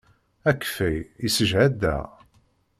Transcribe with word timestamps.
Akeffay 0.49 0.97
yessejhad-aɣ. 1.23 2.07